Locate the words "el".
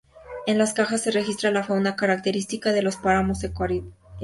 0.59-0.73